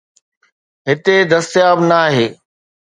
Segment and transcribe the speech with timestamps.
[0.87, 2.27] هتي دستياب ناهي.